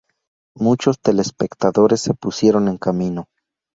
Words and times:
Muchos 0.55 0.99
telespectadores 0.99 2.01
se 2.01 2.15
pusieron 2.15 2.67
en 2.69 2.79
camino. 2.79 3.27